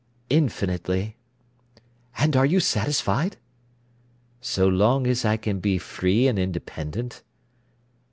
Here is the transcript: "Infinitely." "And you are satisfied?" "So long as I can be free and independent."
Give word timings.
"Infinitely." 0.31 1.15
"And 2.17 2.33
you 2.33 2.57
are 2.57 2.59
satisfied?" 2.59 3.37
"So 4.39 4.67
long 4.67 5.05
as 5.05 5.25
I 5.25 5.37
can 5.37 5.59
be 5.59 5.77
free 5.77 6.27
and 6.27 6.39
independent." 6.39 7.21